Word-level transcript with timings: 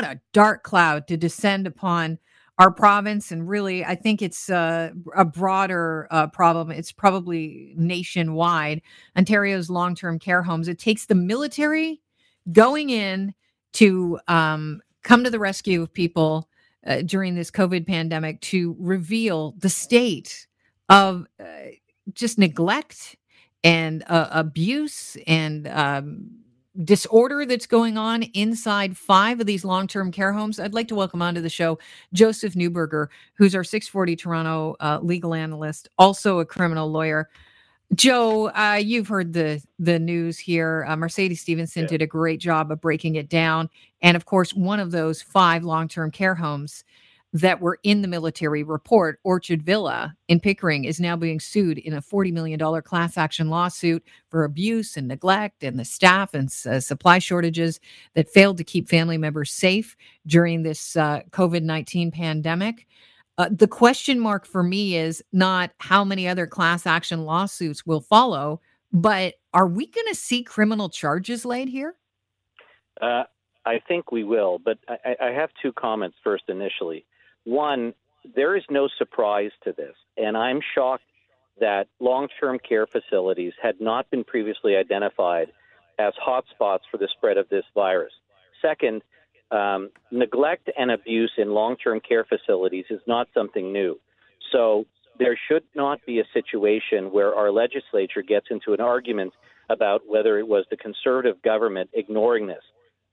what 0.00 0.10
a 0.10 0.20
dark 0.32 0.62
cloud 0.62 1.06
to 1.08 1.16
descend 1.16 1.66
upon 1.66 2.18
our 2.58 2.70
province. 2.70 3.30
And 3.30 3.46
really, 3.46 3.84
I 3.84 3.94
think 3.94 4.22
it's 4.22 4.48
uh, 4.48 4.90
a 5.14 5.24
broader 5.26 6.08
uh, 6.10 6.28
problem. 6.28 6.70
It's 6.70 6.92
probably 6.92 7.74
nationwide. 7.76 8.80
Ontario's 9.16 9.68
long 9.68 9.94
term 9.94 10.18
care 10.18 10.42
homes, 10.42 10.68
it 10.68 10.78
takes 10.78 11.06
the 11.06 11.14
military 11.14 12.00
going 12.50 12.88
in 12.88 13.34
to 13.74 14.18
um, 14.26 14.80
come 15.02 15.22
to 15.24 15.30
the 15.30 15.38
rescue 15.38 15.82
of 15.82 15.92
people 15.92 16.48
uh, 16.86 17.02
during 17.02 17.34
this 17.34 17.50
COVID 17.50 17.86
pandemic 17.86 18.40
to 18.40 18.76
reveal 18.78 19.54
the 19.58 19.68
state 19.68 20.46
of 20.88 21.26
uh, 21.38 21.44
just 22.14 22.38
neglect 22.38 23.16
and 23.62 24.02
uh, 24.08 24.28
abuse 24.30 25.18
and 25.26 25.68
um, 25.68 26.30
disorder 26.84 27.44
that's 27.44 27.66
going 27.66 27.98
on 27.98 28.22
inside 28.34 28.96
five 28.96 29.40
of 29.40 29.46
these 29.46 29.64
long 29.64 29.86
term 29.86 30.10
care 30.10 30.32
homes. 30.32 30.58
I'd 30.58 30.74
like 30.74 30.88
to 30.88 30.94
welcome 30.94 31.22
onto 31.22 31.40
the 31.40 31.48
show 31.48 31.78
Joseph 32.12 32.54
Neuberger, 32.54 33.08
who's 33.34 33.54
our 33.54 33.64
640 33.64 34.16
Toronto 34.16 34.76
uh, 34.80 34.98
legal 35.02 35.34
analyst, 35.34 35.88
also 35.98 36.38
a 36.38 36.46
criminal 36.46 36.90
lawyer. 36.90 37.28
Joe, 37.94 38.50
uh, 38.50 38.80
you've 38.82 39.08
heard 39.08 39.32
the 39.32 39.62
the 39.78 39.98
news 39.98 40.38
here. 40.38 40.84
Uh, 40.88 40.96
Mercedes 40.96 41.40
Stephenson 41.40 41.82
yeah. 41.82 41.88
did 41.88 42.02
a 42.02 42.06
great 42.06 42.38
job 42.38 42.70
of 42.70 42.80
breaking 42.80 43.16
it 43.16 43.28
down, 43.28 43.68
and 44.00 44.16
of 44.16 44.26
course, 44.26 44.54
one 44.54 44.78
of 44.78 44.92
those 44.92 45.20
five 45.22 45.64
long 45.64 45.88
term 45.88 46.10
care 46.10 46.36
homes 46.36 46.84
that 47.32 47.60
were 47.60 47.78
in 47.82 48.02
the 48.02 48.08
military 48.08 48.62
report, 48.62 49.20
Orchard 49.22 49.62
Villa 49.62 50.16
in 50.28 50.40
Pickering 50.40 50.84
is 50.84 50.98
now 50.98 51.16
being 51.16 51.38
sued 51.38 51.78
in 51.78 51.94
a 51.94 52.02
$40 52.02 52.32
million 52.32 52.82
class 52.82 53.16
action 53.16 53.50
lawsuit 53.50 54.04
for 54.30 54.44
abuse 54.44 54.96
and 54.96 55.06
neglect 55.06 55.62
and 55.62 55.78
the 55.78 55.84
staff 55.84 56.34
and 56.34 56.52
uh, 56.66 56.80
supply 56.80 57.18
shortages 57.18 57.78
that 58.14 58.28
failed 58.28 58.58
to 58.58 58.64
keep 58.64 58.88
family 58.88 59.16
members 59.16 59.52
safe 59.52 59.96
during 60.26 60.62
this 60.62 60.96
uh, 60.96 61.20
COVID 61.30 61.62
19 61.62 62.10
pandemic. 62.10 62.86
Uh, 63.38 63.48
the 63.50 63.68
question 63.68 64.18
mark 64.18 64.44
for 64.44 64.62
me 64.62 64.96
is 64.96 65.22
not 65.32 65.70
how 65.78 66.04
many 66.04 66.26
other 66.28 66.46
class 66.46 66.84
action 66.84 67.24
lawsuits 67.24 67.86
will 67.86 68.00
follow, 68.00 68.60
but 68.92 69.34
are 69.54 69.68
we 69.68 69.86
going 69.86 70.06
to 70.08 70.14
see 70.14 70.42
criminal 70.42 70.88
charges 70.88 71.44
laid 71.44 71.68
here? 71.68 71.94
Uh, 73.00 73.22
I 73.64 73.80
think 73.86 74.10
we 74.10 74.24
will, 74.24 74.58
but 74.58 74.78
I, 74.88 75.16
I 75.20 75.30
have 75.30 75.50
two 75.62 75.72
comments 75.72 76.16
first 76.24 76.44
initially. 76.48 77.06
One, 77.44 77.94
there 78.36 78.56
is 78.56 78.64
no 78.70 78.88
surprise 78.98 79.50
to 79.64 79.72
this, 79.72 79.94
and 80.16 80.36
I'm 80.36 80.60
shocked 80.74 81.04
that 81.60 81.88
long 82.00 82.28
term 82.40 82.58
care 82.58 82.86
facilities 82.86 83.52
had 83.62 83.80
not 83.80 84.10
been 84.10 84.24
previously 84.24 84.76
identified 84.76 85.48
as 85.98 86.14
hotspots 86.14 86.80
for 86.90 86.96
the 86.96 87.08
spread 87.16 87.36
of 87.36 87.48
this 87.48 87.64
virus. 87.74 88.12
Second, 88.62 89.02
um, 89.50 89.90
neglect 90.10 90.70
and 90.76 90.90
abuse 90.90 91.32
in 91.36 91.52
long 91.52 91.76
term 91.76 92.00
care 92.00 92.24
facilities 92.24 92.86
is 92.90 93.00
not 93.06 93.28
something 93.34 93.72
new. 93.72 93.98
So 94.52 94.86
there 95.18 95.38
should 95.48 95.64
not 95.74 96.04
be 96.06 96.20
a 96.20 96.24
situation 96.32 97.12
where 97.12 97.34
our 97.34 97.50
legislature 97.50 98.22
gets 98.22 98.46
into 98.50 98.72
an 98.72 98.80
argument 98.80 99.32
about 99.68 100.02
whether 100.06 100.38
it 100.38 100.48
was 100.48 100.64
the 100.70 100.76
conservative 100.76 101.40
government 101.42 101.90
ignoring 101.92 102.46
this. 102.46 102.62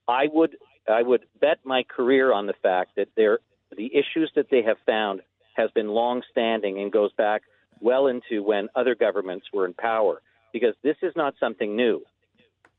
I 0.08 0.26
would 0.32 0.56
I 0.88 1.02
would 1.02 1.26
bet 1.40 1.58
my 1.64 1.82
career 1.82 2.32
on 2.32 2.46
the 2.46 2.54
fact 2.62 2.92
that 2.96 3.08
there 3.14 3.40
the 3.76 3.90
issues 3.94 4.30
that 4.34 4.46
they 4.50 4.62
have 4.62 4.78
found 4.86 5.20
has 5.56 5.70
been 5.72 5.88
long-standing 5.88 6.78
and 6.80 6.92
goes 6.92 7.12
back 7.12 7.42
well 7.80 8.06
into 8.06 8.42
when 8.42 8.68
other 8.74 8.94
governments 8.94 9.46
were 9.52 9.66
in 9.66 9.74
power 9.74 10.20
because 10.52 10.74
this 10.82 10.96
is 11.02 11.12
not 11.16 11.34
something 11.38 11.76
new. 11.76 12.02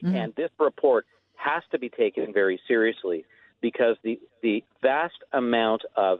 Mm-hmm. 0.03 0.15
And 0.15 0.33
this 0.35 0.49
report 0.59 1.05
has 1.35 1.63
to 1.71 1.79
be 1.79 1.89
taken 1.89 2.33
very 2.33 2.59
seriously 2.67 3.25
because 3.61 3.97
the, 4.03 4.19
the 4.41 4.63
vast 4.81 5.17
amount 5.33 5.83
of 5.95 6.19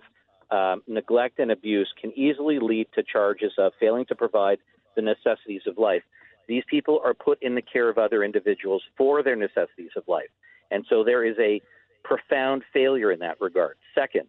um, 0.51 0.81
neglect 0.87 1.39
and 1.39 1.51
abuse 1.51 1.91
can 1.99 2.11
easily 2.17 2.59
lead 2.59 2.87
to 2.95 3.03
charges 3.03 3.53
of 3.57 3.71
failing 3.79 4.05
to 4.05 4.15
provide 4.15 4.59
the 4.95 5.01
necessities 5.01 5.61
of 5.67 5.77
life. 5.77 6.03
These 6.47 6.63
people 6.69 6.99
are 7.03 7.13
put 7.13 7.41
in 7.41 7.55
the 7.55 7.61
care 7.61 7.89
of 7.89 7.97
other 7.97 8.23
individuals 8.23 8.81
for 8.97 9.21
their 9.23 9.35
necessities 9.35 9.91
of 9.95 10.03
life. 10.07 10.29
And 10.71 10.85
so 10.89 11.03
there 11.03 11.23
is 11.23 11.37
a 11.39 11.61
profound 12.03 12.63
failure 12.73 13.11
in 13.11 13.19
that 13.19 13.39
regard. 13.39 13.75
Second, 13.93 14.27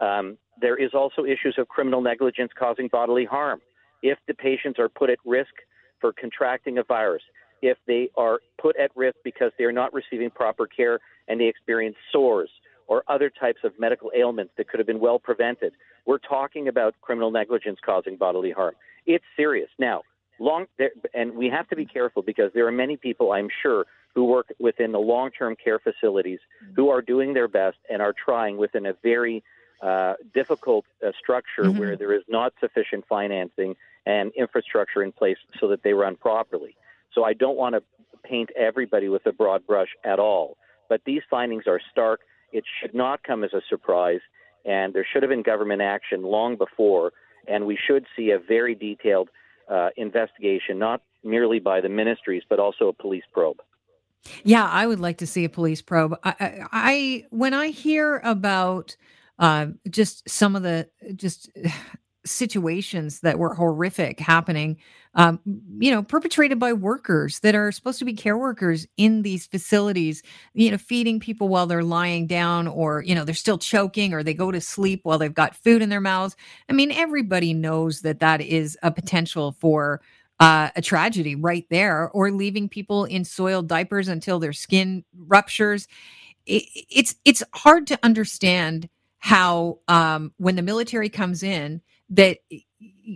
um, 0.00 0.38
there 0.60 0.76
is 0.76 0.90
also 0.94 1.24
issues 1.24 1.56
of 1.58 1.68
criminal 1.68 2.00
negligence 2.00 2.50
causing 2.58 2.88
bodily 2.88 3.24
harm. 3.24 3.60
If 4.02 4.18
the 4.26 4.34
patients 4.34 4.78
are 4.78 4.88
put 4.88 5.10
at 5.10 5.18
risk 5.24 5.52
for 6.00 6.12
contracting 6.12 6.78
a 6.78 6.82
virus, 6.82 7.22
if 7.62 7.76
they 7.86 8.08
are 8.16 8.40
put 8.60 8.76
at 8.76 8.90
risk 8.96 9.16
because 9.24 9.52
they 9.58 9.64
are 9.64 9.72
not 9.72 9.92
receiving 9.92 10.30
proper 10.30 10.66
care 10.66 10.98
and 11.28 11.40
they 11.40 11.46
experience 11.46 11.96
sores 12.10 12.50
or 12.86 13.04
other 13.08 13.30
types 13.30 13.60
of 13.64 13.72
medical 13.78 14.10
ailments 14.16 14.52
that 14.56 14.68
could 14.68 14.80
have 14.80 14.86
been 14.86 15.00
well 15.00 15.18
prevented, 15.18 15.72
we're 16.06 16.18
talking 16.18 16.68
about 16.68 16.94
criminal 17.02 17.30
negligence 17.30 17.78
causing 17.84 18.16
bodily 18.16 18.50
harm. 18.50 18.74
It's 19.06 19.24
serious. 19.36 19.68
Now, 19.78 20.02
long 20.38 20.66
and 21.14 21.34
we 21.34 21.48
have 21.48 21.68
to 21.68 21.76
be 21.76 21.84
careful 21.84 22.22
because 22.22 22.50
there 22.54 22.66
are 22.66 22.72
many 22.72 22.96
people, 22.96 23.32
I'm 23.32 23.48
sure, 23.62 23.84
who 24.14 24.24
work 24.24 24.52
within 24.58 24.90
the 24.90 24.98
long-term 24.98 25.56
care 25.62 25.78
facilities 25.78 26.40
who 26.74 26.88
are 26.88 27.00
doing 27.00 27.32
their 27.32 27.46
best 27.46 27.76
and 27.88 28.02
are 28.02 28.14
trying 28.24 28.56
within 28.56 28.86
a 28.86 28.94
very 29.02 29.44
uh, 29.82 30.14
difficult 30.34 30.84
uh, 31.04 31.10
structure 31.18 31.64
mm-hmm. 31.64 31.78
where 31.78 31.96
there 31.96 32.12
is 32.12 32.22
not 32.28 32.52
sufficient 32.60 33.04
financing 33.08 33.74
and 34.06 34.32
infrastructure 34.36 35.02
in 35.02 35.12
place 35.12 35.36
so 35.58 35.68
that 35.68 35.82
they 35.82 35.92
run 35.92 36.16
properly. 36.16 36.76
So 37.14 37.24
I 37.24 37.32
don't 37.32 37.56
want 37.56 37.74
to 37.74 37.82
paint 38.22 38.50
everybody 38.56 39.08
with 39.08 39.26
a 39.26 39.32
broad 39.32 39.66
brush 39.66 39.88
at 40.04 40.18
all. 40.18 40.56
But 40.88 41.02
these 41.04 41.22
findings 41.30 41.64
are 41.66 41.80
stark. 41.90 42.20
It 42.52 42.64
should 42.80 42.94
not 42.94 43.22
come 43.22 43.44
as 43.44 43.52
a 43.52 43.62
surprise, 43.68 44.20
and 44.64 44.92
there 44.92 45.06
should 45.10 45.22
have 45.22 45.30
been 45.30 45.42
government 45.42 45.82
action 45.82 46.22
long 46.22 46.56
before, 46.56 47.12
and 47.46 47.64
we 47.66 47.76
should 47.76 48.06
see 48.16 48.30
a 48.30 48.38
very 48.38 48.74
detailed 48.74 49.28
uh, 49.70 49.90
investigation, 49.96 50.78
not 50.78 51.02
merely 51.22 51.60
by 51.60 51.80
the 51.80 51.88
ministries, 51.88 52.42
but 52.48 52.58
also 52.58 52.88
a 52.88 52.92
police 52.92 53.22
probe. 53.32 53.60
Yeah, 54.42 54.66
I 54.66 54.86
would 54.86 55.00
like 55.00 55.18
to 55.18 55.26
see 55.26 55.44
a 55.44 55.48
police 55.48 55.80
probe. 55.80 56.14
I, 56.24 56.34
I, 56.40 56.66
I 56.72 57.24
when 57.30 57.54
I 57.54 57.68
hear 57.68 58.18
about 58.18 58.96
uh, 59.40 59.68
just 59.90 60.28
some 60.28 60.56
of 60.56 60.62
the 60.62 60.88
just 61.16 61.50
situations 62.26 63.20
that 63.20 63.38
were 63.38 63.54
horrific 63.54 64.20
happening 64.20 64.76
um, 65.14 65.40
you 65.78 65.90
know 65.90 66.02
perpetrated 66.02 66.58
by 66.58 66.72
workers 66.72 67.40
that 67.40 67.54
are 67.54 67.72
supposed 67.72 67.98
to 67.98 68.04
be 68.04 68.12
care 68.12 68.38
workers 68.38 68.86
in 68.98 69.22
these 69.22 69.46
facilities 69.46 70.22
you 70.54 70.70
know 70.70 70.78
feeding 70.78 71.18
people 71.18 71.48
while 71.48 71.66
they're 71.66 71.82
lying 71.82 72.26
down 72.26 72.68
or 72.68 73.02
you 73.02 73.14
know 73.14 73.24
they're 73.24 73.34
still 73.34 73.58
choking 73.58 74.14
or 74.14 74.22
they 74.22 74.34
go 74.34 74.52
to 74.52 74.60
sleep 74.60 75.00
while 75.04 75.18
they've 75.18 75.34
got 75.34 75.56
food 75.56 75.82
in 75.82 75.88
their 75.88 76.00
mouths. 76.00 76.36
I 76.68 76.74
mean 76.74 76.92
everybody 76.92 77.54
knows 77.54 78.02
that 78.02 78.20
that 78.20 78.42
is 78.42 78.78
a 78.82 78.92
potential 78.92 79.56
for 79.58 80.02
uh, 80.40 80.70
a 80.76 80.82
tragedy 80.82 81.34
right 81.34 81.66
there 81.70 82.10
or 82.10 82.30
leaving 82.32 82.68
people 82.68 83.06
in 83.06 83.24
soiled 83.24 83.68
diapers 83.68 84.08
until 84.08 84.38
their 84.38 84.54
skin 84.54 85.04
ruptures. 85.16 85.88
It, 86.46 86.64
it's 86.90 87.16
it's 87.24 87.42
hard 87.54 87.86
to 87.88 87.98
understand 88.02 88.88
how 89.20 89.78
um, 89.88 90.32
when 90.38 90.56
the 90.56 90.62
military 90.62 91.08
comes 91.08 91.42
in 91.42 91.80
that 92.10 92.38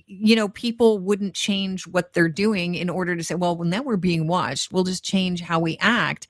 you 0.07 0.37
know 0.37 0.49
people 0.49 0.99
wouldn't 0.99 1.35
change 1.35 1.87
what 1.87 2.13
they're 2.13 2.29
doing 2.29 2.75
in 2.75 2.91
order 2.91 3.17
to 3.17 3.25
say 3.25 3.35
well 3.35 3.57
now 3.65 3.83
we're 3.83 3.97
being 3.97 4.27
watched. 4.27 4.73
We'll 4.73 4.85
just 4.85 5.05
change 5.05 5.41
how 5.41 5.61
we 5.61 5.77
act. 5.81 6.29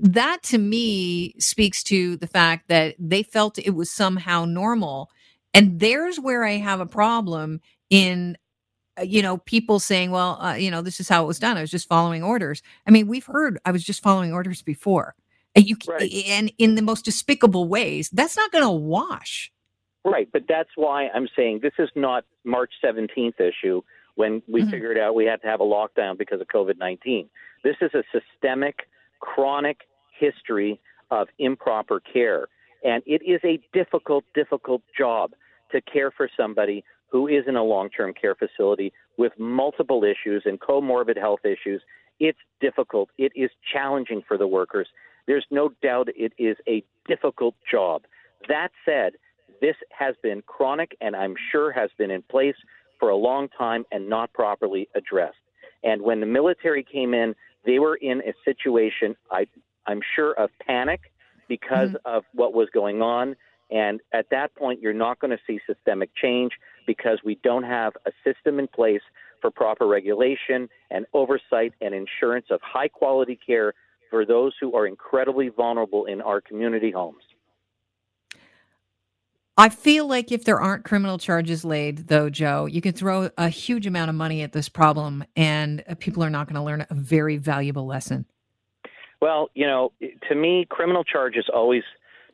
That 0.00 0.42
to 0.44 0.58
me 0.58 1.34
speaks 1.38 1.82
to 1.84 2.16
the 2.16 2.26
fact 2.26 2.68
that 2.68 2.94
they 2.98 3.22
felt 3.22 3.58
it 3.58 3.70
was 3.74 3.90
somehow 3.90 4.44
normal. 4.44 5.10
And 5.54 5.80
there's 5.80 6.20
where 6.20 6.44
i 6.44 6.52
have 6.52 6.80
a 6.80 6.86
problem 6.86 7.60
in 7.90 8.36
uh, 8.98 9.02
you 9.02 9.22
know 9.22 9.38
people 9.38 9.80
saying 9.80 10.10
well 10.10 10.40
uh, 10.40 10.54
you 10.54 10.70
know 10.70 10.82
this 10.82 11.00
is 11.00 11.08
how 11.08 11.24
it 11.24 11.26
was 11.26 11.38
done. 11.38 11.56
I 11.56 11.62
was 11.62 11.70
just 11.70 11.88
following 11.88 12.22
orders. 12.22 12.62
I 12.86 12.90
mean 12.92 13.08
we've 13.08 13.26
heard 13.26 13.58
i 13.64 13.72
was 13.72 13.84
just 13.84 14.02
following 14.02 14.32
orders 14.32 14.62
before 14.62 15.14
you 15.56 15.76
right. 15.86 16.12
and 16.26 16.52
in 16.58 16.74
the 16.74 16.82
most 16.82 17.04
despicable 17.04 17.68
ways. 17.68 18.10
That's 18.10 18.36
not 18.36 18.52
going 18.52 18.64
to 18.64 18.70
wash. 18.70 19.52
Right 20.04 20.28
but 20.32 20.44
that's 20.48 20.70
why 20.74 21.08
i'm 21.08 21.28
saying 21.36 21.60
this 21.62 21.74
is 21.78 21.90
not 21.94 22.24
march 22.44 22.70
17th 22.82 23.40
issue 23.40 23.82
when 24.14 24.42
we 24.48 24.62
mm-hmm. 24.62 24.70
figured 24.70 24.98
out 24.98 25.14
we 25.14 25.26
had 25.26 25.42
to 25.42 25.48
have 25.48 25.60
a 25.60 25.64
lockdown 25.64 26.16
because 26.16 26.40
of 26.40 26.46
covid-19 26.46 27.28
this 27.62 27.76
is 27.82 27.90
a 27.94 28.02
systemic 28.12 28.88
chronic 29.20 29.80
history 30.18 30.80
of 31.10 31.28
improper 31.38 32.00
care 32.00 32.46
and 32.84 33.02
it 33.06 33.20
is 33.22 33.40
a 33.44 33.60
difficult 33.76 34.24
difficult 34.34 34.82
job 34.96 35.32
to 35.72 35.80
care 35.82 36.10
for 36.10 36.30
somebody 36.36 36.84
who 37.10 37.26
is 37.26 37.44
in 37.46 37.56
a 37.56 37.62
long-term 37.62 38.12
care 38.18 38.34
facility 38.34 38.92
with 39.16 39.32
multiple 39.38 40.04
issues 40.04 40.42
and 40.44 40.60
comorbid 40.60 41.18
health 41.18 41.40
issues. 41.44 41.82
It's 42.20 42.38
difficult. 42.60 43.08
It 43.16 43.32
is 43.34 43.50
challenging 43.72 44.22
for 44.26 44.36
the 44.36 44.46
workers 44.46 44.88
there's 45.28 45.46
no 45.50 45.70
doubt 45.82 46.08
it 46.16 46.32
is 46.38 46.56
a 46.66 46.82
difficult 47.06 47.54
job. 47.70 48.02
That 48.48 48.70
said, 48.84 49.12
this 49.60 49.76
has 49.96 50.16
been 50.22 50.42
chronic 50.46 50.96
and 51.00 51.14
I'm 51.14 51.34
sure 51.52 51.70
has 51.70 51.90
been 51.98 52.10
in 52.10 52.22
place 52.22 52.56
for 52.98 53.10
a 53.10 53.16
long 53.16 53.48
time 53.56 53.84
and 53.92 54.08
not 54.08 54.32
properly 54.32 54.88
addressed. 54.96 55.36
And 55.84 56.02
when 56.02 56.20
the 56.20 56.26
military 56.26 56.82
came 56.82 57.14
in, 57.14 57.34
they 57.66 57.78
were 57.78 57.96
in 57.96 58.22
a 58.22 58.32
situation, 58.44 59.14
I, 59.30 59.46
I'm 59.86 60.00
sure, 60.16 60.32
of 60.32 60.50
panic 60.66 61.00
because 61.48 61.90
mm-hmm. 61.90 62.16
of 62.16 62.24
what 62.34 62.54
was 62.54 62.68
going 62.72 63.02
on. 63.02 63.36
And 63.70 64.00
at 64.14 64.30
that 64.30 64.54
point, 64.56 64.80
you're 64.80 64.94
not 64.94 65.20
going 65.20 65.30
to 65.30 65.38
see 65.46 65.60
systemic 65.66 66.10
change 66.16 66.52
because 66.86 67.18
we 67.22 67.38
don't 67.44 67.64
have 67.64 67.92
a 68.06 68.12
system 68.24 68.58
in 68.58 68.66
place 68.66 69.02
for 69.42 69.50
proper 69.50 69.86
regulation 69.86 70.70
and 70.90 71.04
oversight 71.12 71.74
and 71.82 71.94
insurance 71.94 72.46
of 72.50 72.60
high 72.62 72.88
quality 72.88 73.38
care 73.46 73.74
for 74.10 74.24
those 74.24 74.52
who 74.60 74.74
are 74.74 74.86
incredibly 74.86 75.48
vulnerable 75.48 76.04
in 76.06 76.20
our 76.20 76.40
community 76.40 76.90
homes. 76.90 77.22
I 79.56 79.70
feel 79.70 80.06
like 80.06 80.30
if 80.30 80.44
there 80.44 80.60
aren't 80.60 80.84
criminal 80.84 81.18
charges 81.18 81.64
laid, 81.64 82.06
though, 82.06 82.30
Joe, 82.30 82.66
you 82.66 82.80
can 82.80 82.92
throw 82.92 83.28
a 83.36 83.48
huge 83.48 83.88
amount 83.88 84.08
of 84.08 84.14
money 84.14 84.42
at 84.42 84.52
this 84.52 84.68
problem 84.68 85.24
and 85.36 85.82
uh, 85.88 85.96
people 85.96 86.22
are 86.22 86.30
not 86.30 86.46
going 86.46 86.54
to 86.54 86.62
learn 86.62 86.86
a 86.88 86.94
very 86.94 87.38
valuable 87.38 87.84
lesson. 87.84 88.24
Well, 89.20 89.50
you 89.54 89.66
know, 89.66 89.90
to 90.28 90.34
me, 90.36 90.64
criminal 90.70 91.02
charges 91.02 91.46
always 91.52 91.82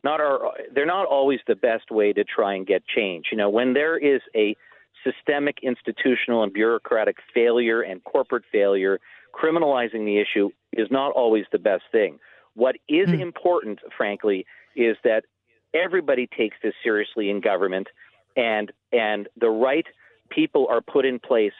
not 0.03 0.21
are 0.21 0.51
they're 0.73 0.85
not 0.85 1.07
always 1.07 1.39
the 1.47 1.55
best 1.55 1.89
way 1.89 2.13
to 2.13 2.23
try 2.23 2.53
and 2.53 2.67
get 2.67 2.83
change. 2.85 3.25
You 3.31 3.37
know, 3.39 3.49
when 3.49 3.73
there 3.73 3.97
is 3.97 4.21
a 4.35 4.55
systemic 5.03 5.57
institutional 5.63 6.43
and 6.43 6.53
bureaucratic 6.53 7.17
failure 7.33 7.81
and 7.81 8.03
corporate 8.03 8.43
failure, 8.51 8.99
criminalizing 9.33 10.05
the 10.05 10.19
issue 10.19 10.51
is 10.75 10.87
not 10.91 11.11
always 11.11 11.45
the 11.51 11.59
best 11.59 11.83
thing. 11.91 12.19
What 12.53 12.75
is 12.87 13.09
mm. 13.09 13.19
important, 13.19 13.79
frankly, 13.97 14.45
is 14.75 14.97
that 15.03 15.25
everybody 15.73 16.27
takes 16.37 16.57
this 16.63 16.73
seriously 16.83 17.29
in 17.29 17.41
government 17.41 17.87
and 18.35 18.71
and 18.91 19.27
the 19.39 19.49
right 19.49 19.85
people 20.29 20.67
are 20.69 20.81
put 20.81 21.05
in 21.05 21.19
place 21.19 21.53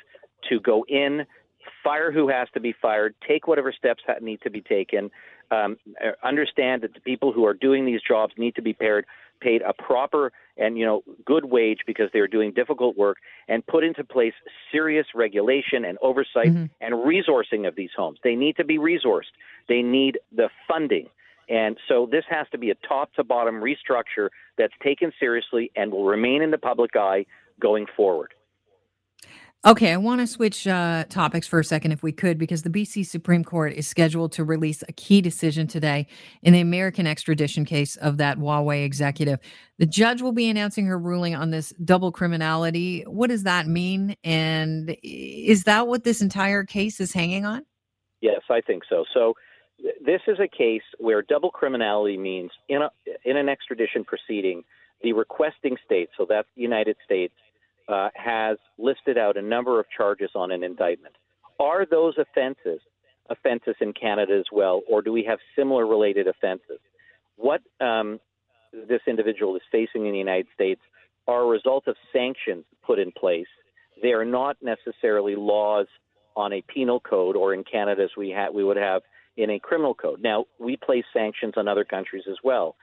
to 0.50 0.60
go 0.60 0.86
in 0.88 1.26
fire 1.84 2.12
who 2.12 2.28
has 2.28 2.48
to 2.54 2.60
be 2.60 2.74
fired, 2.82 3.16
take 3.28 3.48
whatever 3.48 3.72
steps 3.72 4.04
need 4.22 4.42
to 4.42 4.50
be 4.50 4.62
taken, 4.62 5.10
um, 5.52 5.78
understand 6.24 6.82
that 6.84 6.94
the 6.94 7.00
people 7.02 7.32
who 7.32 7.46
are 7.46 7.54
doing 7.54 7.86
these 7.86 8.02
jobs 8.08 8.34
need 8.38 8.56
to 8.56 8.62
be 8.62 8.74
paired, 8.74 9.06
paid 9.42 9.62
a 9.62 9.74
proper 9.74 10.32
and 10.58 10.78
you 10.78 10.86
know 10.86 11.04
good 11.26 11.46
wage 11.46 11.80
because 11.86 12.10
they 12.14 12.20
are 12.20 12.28
doing 12.28 12.52
difficult 12.54 12.98
work, 12.98 13.18
and 13.48 13.66
put 13.66 13.84
into 13.84 14.04
place 14.04 14.34
serious 14.72 15.08
regulation 15.14 15.86
and 15.86 15.98
oversight 16.02 16.48
mm-hmm. 16.48 16.66
and 16.82 16.94
resourcing 16.94 17.68
of 17.68 17.76
these 17.76 17.92
homes. 17.96 18.20
They 18.24 18.36
need 18.36 18.58
to 18.58 18.64
be 18.64 18.78
resourced. 18.78 19.34
They 19.68 19.82
need 19.82 20.20
the 20.34 20.50
funding. 20.68 21.08
And 21.48 21.78
so 21.88 22.08
this 22.10 22.24
has 22.30 22.48
to 22.52 22.58
be 22.58 22.72
a 22.72 22.76
top 22.88 23.14
to 23.16 23.24
bottom 23.24 23.62
restructure 23.62 24.30
that's 24.58 24.74
taken 24.84 25.12
seriously 25.20 25.72
and 25.76 25.92
will 25.92 26.06
remain 26.06 26.42
in 26.42 26.50
the 26.50 26.58
public 26.58 26.96
eye 26.96 27.26
going 27.60 27.86
forward. 27.96 28.34
Okay, 29.68 29.92
I 29.92 29.98
want 29.98 30.22
to 30.22 30.28
switch 30.28 30.68
uh, 30.68 31.06
topics 31.10 31.48
for 31.48 31.60
a 31.60 31.64
second, 31.64 31.92
if 31.92 32.04
we 32.04 32.12
could, 32.12 32.38
because 32.38 32.62
the 32.62 32.70
BC 32.70 33.04
Supreme 33.04 33.44
Court 33.44 33.74
is 33.74 33.88
scheduled 33.88 34.32
to 34.34 34.44
release 34.44 34.84
a 34.88 34.94
key 34.94 35.22
decision 35.22 35.66
today 35.66 36.06
in 36.44 36.54
the 36.54 36.60
American 36.60 37.08
extradition 37.08 37.66
case 37.66 37.96
of 37.96 38.18
that 38.18 38.38
Huawei 38.38 38.86
executive. 38.86 39.40
The 39.80 39.88
judge 39.88 40.22
will 40.22 40.34
be 40.34 40.52
announcing 40.52 40.86
her 40.86 41.00
ruling 41.00 41.34
on 41.34 41.50
this 41.50 41.74
double 41.84 42.12
criminality. 42.12 43.06
What 43.08 43.32
does 43.32 43.42
that 43.42 43.66
mean? 43.66 44.16
And 44.24 44.96
is 45.02 45.64
that 45.64 45.88
what 45.88 46.04
this 46.04 46.22
entire 46.22 46.64
case 46.64 47.00
is 47.00 47.12
hanging 47.12 47.44
on? 47.44 47.66
Yes, 48.22 48.42
I 48.52 48.62
think 48.62 48.84
so. 48.88 49.04
So, 49.16 49.34
this 50.06 50.22
is 50.28 50.38
a 50.40 50.48
case 50.48 50.84
where 51.00 51.24
double 51.24 51.50
criminality 51.50 52.18
means 52.18 52.52
in, 52.70 52.84
a, 52.84 52.92
in 53.26 53.36
an 53.36 53.50
extradition 53.50 54.06
proceeding, 54.06 54.64
the 55.02 55.14
requesting 55.14 55.76
state, 55.84 56.10
so 56.16 56.28
that's 56.30 56.48
the 56.56 56.62
United 56.62 56.98
States, 57.04 57.34
uh, 57.88 58.10
has 58.16 58.58
listed 58.78 59.18
out 59.18 59.38
a 59.38 59.42
number 59.42 59.80
of 59.80 59.86
charges 59.96 60.32
on 60.36 60.52
an 60.52 60.64
indictment. 60.64 61.16
Are 61.60 61.86
those 61.86 62.16
offenses 62.18 62.82
offenses 63.30 63.76
in 63.82 63.92
Canada 63.94 64.38
as 64.38 64.46
well, 64.52 64.82
or 64.90 65.02
do 65.02 65.12
we 65.12 65.24
have 65.24 65.40
similar 65.58 65.88
related 65.88 66.28
offenses? 66.28 66.80
What 67.38 67.62
um, 67.82 68.20
this 68.88 69.02
individual 69.08 69.56
is 69.56 69.64
facing 69.72 70.06
in 70.06 70.12
the 70.12 70.18
United 70.18 70.48
States 70.54 70.82
are 71.28 71.42
a 71.42 71.48
result 71.48 71.88
of 71.88 71.96
sanctions 72.14 72.66
put 72.86 73.00
in 73.00 73.12
place. 73.12 73.48
They 74.02 74.12
are 74.12 74.26
not 74.26 74.58
necessarily 74.62 75.36
laws 75.36 75.88
on 76.36 76.54
a 76.54 76.62
penal 76.62 77.00
code, 77.00 77.36
or 77.36 77.54
in 77.54 77.64
Canada 77.64 78.04
as 78.04 78.12
we 78.18 78.32
ha- 78.32 78.52
we 78.54 78.64
would 78.64 78.78
have 78.78 79.02
in 79.38 79.50
a 79.50 79.60
criminal 79.60 79.94
code. 79.94 80.22
Now 80.22 80.46
we 80.60 80.78
place 80.78 81.06
sanctions 81.14 81.54
on 81.58 81.68
other 81.68 81.86
countries 81.86 82.24
as 82.30 82.38
well. 82.44 82.76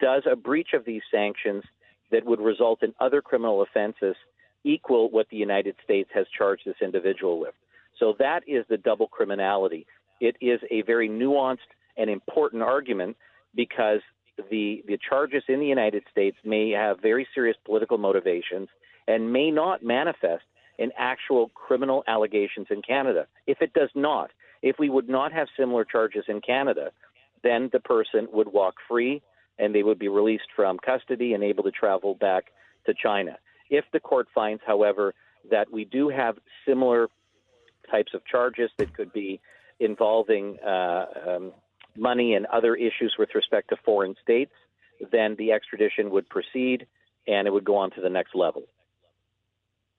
Does 0.00 0.22
a 0.30 0.36
breach 0.36 0.70
of 0.74 0.84
these 0.84 1.02
sanctions 1.10 1.64
that 2.10 2.24
would 2.24 2.40
result 2.40 2.82
in 2.82 2.94
other 3.00 3.20
criminal 3.20 3.62
offenses 3.62 4.16
equal 4.64 5.10
what 5.10 5.26
the 5.30 5.36
United 5.36 5.74
States 5.84 6.10
has 6.14 6.26
charged 6.36 6.62
this 6.66 6.76
individual 6.82 7.40
with. 7.40 7.54
So 7.98 8.14
that 8.18 8.42
is 8.46 8.64
the 8.68 8.76
double 8.76 9.08
criminality. 9.08 9.86
It 10.20 10.36
is 10.40 10.60
a 10.70 10.82
very 10.82 11.08
nuanced 11.08 11.58
and 11.96 12.10
important 12.10 12.62
argument 12.62 13.16
because 13.54 14.00
the 14.50 14.82
the 14.86 14.98
charges 15.06 15.42
in 15.48 15.60
the 15.60 15.66
United 15.66 16.02
States 16.10 16.36
may 16.44 16.70
have 16.70 17.00
very 17.00 17.26
serious 17.34 17.56
political 17.64 17.98
motivations 17.98 18.68
and 19.06 19.32
may 19.32 19.50
not 19.50 19.82
manifest 19.82 20.44
in 20.78 20.90
actual 20.96 21.50
criminal 21.50 22.02
allegations 22.06 22.66
in 22.70 22.80
Canada. 22.80 23.26
If 23.46 23.60
it 23.60 23.74
does 23.74 23.90
not, 23.94 24.30
if 24.62 24.76
we 24.78 24.88
would 24.88 25.08
not 25.08 25.32
have 25.32 25.48
similar 25.58 25.84
charges 25.84 26.24
in 26.28 26.40
Canada, 26.40 26.90
then 27.42 27.68
the 27.72 27.80
person 27.80 28.28
would 28.32 28.48
walk 28.52 28.74
free 28.88 29.22
and 29.58 29.74
they 29.74 29.82
would 29.82 29.98
be 29.98 30.08
released 30.08 30.48
from 30.56 30.78
custody 30.78 31.34
and 31.34 31.44
able 31.44 31.64
to 31.64 31.70
travel 31.70 32.14
back 32.14 32.46
to 32.86 32.94
China. 32.94 33.36
If 33.70 33.84
the 33.92 34.00
court 34.00 34.28
finds, 34.34 34.62
however, 34.66 35.14
that 35.50 35.72
we 35.72 35.84
do 35.84 36.08
have 36.08 36.36
similar 36.66 37.08
types 37.90 38.12
of 38.14 38.24
charges 38.26 38.70
that 38.78 38.94
could 38.94 39.12
be 39.12 39.40
involving 39.78 40.58
uh, 40.60 41.06
um, 41.26 41.52
money 41.96 42.34
and 42.34 42.46
other 42.46 42.74
issues 42.76 43.14
with 43.18 43.30
respect 43.34 43.70
to 43.70 43.76
foreign 43.84 44.14
states, 44.22 44.52
then 45.10 45.34
the 45.38 45.52
extradition 45.52 46.10
would 46.10 46.28
proceed 46.28 46.86
and 47.26 47.46
it 47.46 47.50
would 47.50 47.64
go 47.64 47.76
on 47.76 47.90
to 47.92 48.00
the 48.00 48.10
next 48.10 48.34
level. 48.34 48.62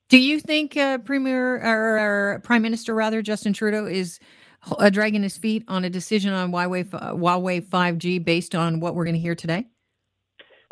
Do 0.08 0.18
you 0.18 0.40
think 0.40 0.76
uh, 0.76 0.98
Premier 0.98 1.56
or, 1.56 2.34
or, 2.34 2.40
Prime 2.40 2.62
Minister 2.62 2.94
rather 2.94 3.22
Justin 3.22 3.52
Trudeau 3.52 3.86
is 3.86 4.20
uh, 4.70 4.90
dragging 4.90 5.22
his 5.22 5.38
feet 5.38 5.64
on 5.68 5.84
a 5.84 5.90
decision 5.90 6.32
on 6.32 6.52
Huawei 6.52 6.84
Huawei 6.84 7.66
5G 7.66 8.22
based 8.22 8.54
on 8.54 8.80
what 8.80 8.94
we're 8.94 9.04
going 9.04 9.14
to 9.14 9.20
hear 9.20 9.34
today? 9.34 9.66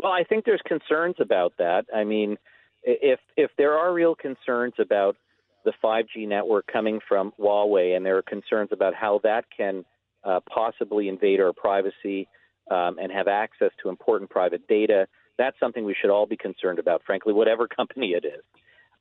Well, 0.02 0.12
I 0.12 0.24
think 0.24 0.44
there's 0.44 0.62
concerns 0.66 1.16
about 1.20 1.54
that. 1.58 1.86
I 1.94 2.04
mean, 2.04 2.36
if 2.82 3.20
if 3.36 3.50
there 3.58 3.74
are 3.74 3.92
real 3.92 4.14
concerns 4.14 4.74
about 4.78 5.16
the 5.64 5.72
5G 5.82 6.26
network 6.26 6.66
coming 6.72 7.00
from 7.06 7.32
Huawei, 7.38 7.96
and 7.96 8.04
there 8.04 8.16
are 8.16 8.22
concerns 8.22 8.70
about 8.72 8.94
how 8.94 9.20
that 9.24 9.44
can 9.54 9.84
uh, 10.24 10.40
possibly 10.48 11.08
invade 11.08 11.40
our 11.40 11.52
privacy 11.52 12.28
um, 12.70 12.98
and 12.98 13.12
have 13.12 13.28
access 13.28 13.70
to 13.82 13.88
important 13.88 14.30
private 14.30 14.66
data, 14.68 15.06
that's 15.38 15.58
something 15.58 15.84
we 15.84 15.94
should 16.00 16.10
all 16.10 16.26
be 16.26 16.36
concerned 16.36 16.78
about. 16.78 17.02
Frankly, 17.04 17.32
whatever 17.32 17.68
company 17.76 18.12
it 18.12 18.24
is, 18.24 18.42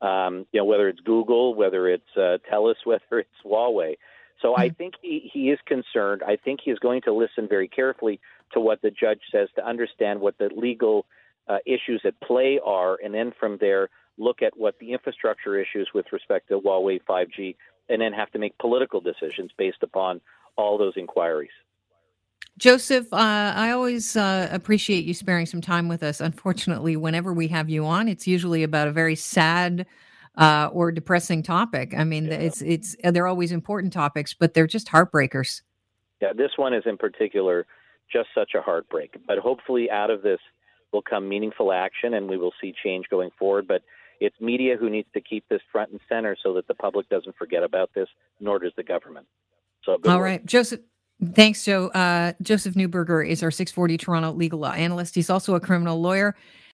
um, 0.01 0.45
you 0.51 0.59
know, 0.59 0.65
whether 0.65 0.87
it's 0.89 0.99
Google, 1.01 1.55
whether 1.55 1.87
it's 1.87 2.03
uh, 2.17 2.37
Telus, 2.51 2.75
whether 2.83 3.19
it's 3.19 3.29
Huawei. 3.45 3.95
So 4.41 4.55
I 4.55 4.69
hmm. 4.69 4.75
think 4.75 4.93
he, 5.01 5.29
he 5.31 5.49
is 5.49 5.59
concerned. 5.65 6.21
I 6.25 6.37
think 6.37 6.61
he 6.63 6.71
is 6.71 6.79
going 6.79 7.01
to 7.03 7.13
listen 7.13 7.47
very 7.47 7.67
carefully 7.67 8.19
to 8.53 8.59
what 8.59 8.81
the 8.81 8.89
judge 8.89 9.19
says 9.31 9.49
to 9.55 9.67
understand 9.67 10.21
what 10.21 10.37
the 10.37 10.49
legal 10.55 11.05
uh, 11.49 11.57
issues 11.65 12.01
at 12.05 12.19
play 12.21 12.59
are, 12.63 12.97
and 13.03 13.13
then 13.13 13.33
from 13.39 13.57
there 13.59 13.89
look 14.17 14.41
at 14.41 14.55
what 14.55 14.77
the 14.79 14.93
infrastructure 14.93 15.59
issues 15.59 15.89
with 15.93 16.05
respect 16.11 16.49
to 16.49 16.59
Huawei 16.59 16.99
5G, 17.09 17.55
and 17.89 18.01
then 18.01 18.13
have 18.13 18.29
to 18.31 18.39
make 18.39 18.57
political 18.59 19.01
decisions 19.01 19.51
based 19.57 19.81
upon 19.81 20.21
all 20.55 20.77
those 20.77 20.93
inquiries. 20.95 21.49
Joseph, 22.57 23.11
uh, 23.13 23.53
I 23.55 23.71
always 23.71 24.17
uh, 24.17 24.49
appreciate 24.51 25.05
you 25.05 25.13
sparing 25.13 25.45
some 25.45 25.61
time 25.61 25.87
with 25.87 26.03
us. 26.03 26.19
Unfortunately, 26.19 26.97
whenever 26.97 27.33
we 27.33 27.47
have 27.47 27.69
you 27.69 27.85
on, 27.85 28.09
it's 28.09 28.27
usually 28.27 28.63
about 28.63 28.89
a 28.89 28.91
very 28.91 29.15
sad 29.15 29.85
uh, 30.37 30.69
or 30.73 30.91
depressing 30.91 31.41
topic. 31.41 31.93
I 31.97 32.03
mean, 32.03 32.25
yeah. 32.25 32.33
it's 32.33 32.61
it's 32.61 32.95
they're 33.01 33.27
always 33.27 33.53
important 33.53 33.93
topics, 33.93 34.33
but 34.33 34.53
they're 34.53 34.67
just 34.67 34.89
heartbreakers. 34.89 35.61
Yeah, 36.21 36.33
this 36.33 36.51
one 36.57 36.73
is 36.73 36.83
in 36.85 36.97
particular 36.97 37.65
just 38.11 38.27
such 38.35 38.51
a 38.55 38.61
heartbreak. 38.61 39.15
But 39.25 39.37
hopefully, 39.37 39.89
out 39.89 40.09
of 40.09 40.21
this, 40.21 40.39
will 40.91 41.01
come 41.01 41.29
meaningful 41.29 41.71
action 41.71 42.13
and 42.13 42.29
we 42.29 42.37
will 42.37 42.53
see 42.61 42.73
change 42.83 43.05
going 43.09 43.29
forward. 43.37 43.67
But 43.67 43.83
it's 44.19 44.35
media 44.39 44.75
who 44.77 44.89
needs 44.89 45.07
to 45.13 45.21
keep 45.21 45.47
this 45.49 45.61
front 45.71 45.91
and 45.91 45.99
center 46.09 46.35
so 46.41 46.53
that 46.53 46.67
the 46.67 46.73
public 46.73 47.09
doesn't 47.09 47.35
forget 47.37 47.63
about 47.63 47.91
this, 47.93 48.07
nor 48.39 48.59
does 48.59 48.73
the 48.75 48.83
government. 48.83 49.27
So, 49.83 49.93
all 49.93 50.17
work. 50.17 50.23
right, 50.23 50.45
Joseph. 50.45 50.81
Thanks, 51.33 51.65
Joe. 51.65 51.87
Uh, 51.87 52.33
Joseph 52.41 52.75
Neuberger 52.75 53.27
is 53.27 53.43
our 53.43 53.51
640 53.51 53.97
Toronto 53.97 54.31
legal 54.31 54.59
law 54.59 54.71
analyst. 54.71 55.15
He's 55.15 55.29
also 55.29 55.55
a 55.55 55.59
criminal 55.59 56.01
lawyer. 56.01 56.35